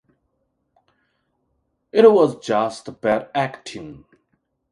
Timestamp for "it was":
1.91-2.39